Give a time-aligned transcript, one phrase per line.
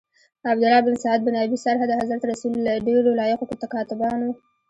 [0.45, 4.29] عبدالله بن سعد بن ابی سرح د حضرت رسول له ډیرو لایقو کاتبانو.